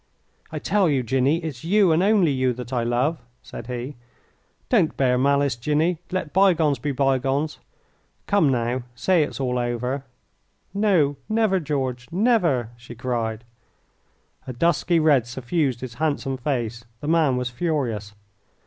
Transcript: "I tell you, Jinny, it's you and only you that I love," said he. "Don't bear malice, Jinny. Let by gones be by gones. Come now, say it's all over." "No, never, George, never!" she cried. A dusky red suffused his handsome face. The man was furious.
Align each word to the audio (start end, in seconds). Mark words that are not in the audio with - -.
"I 0.51 0.57
tell 0.57 0.89
you, 0.89 1.03
Jinny, 1.03 1.37
it's 1.43 1.63
you 1.63 1.91
and 1.91 2.01
only 2.01 2.31
you 2.31 2.53
that 2.53 2.73
I 2.73 2.81
love," 2.81 3.19
said 3.43 3.67
he. 3.67 3.97
"Don't 4.67 4.97
bear 4.97 5.15
malice, 5.15 5.55
Jinny. 5.55 5.99
Let 6.11 6.33
by 6.33 6.55
gones 6.55 6.79
be 6.79 6.91
by 6.91 7.19
gones. 7.19 7.59
Come 8.25 8.49
now, 8.49 8.81
say 8.95 9.21
it's 9.21 9.39
all 9.39 9.59
over." 9.59 10.03
"No, 10.73 11.17
never, 11.29 11.59
George, 11.59 12.07
never!" 12.11 12.71
she 12.77 12.95
cried. 12.95 13.43
A 14.47 14.53
dusky 14.53 14.99
red 14.99 15.27
suffused 15.27 15.81
his 15.81 15.93
handsome 15.93 16.37
face. 16.37 16.83
The 17.01 17.07
man 17.07 17.37
was 17.37 17.51
furious. 17.51 18.15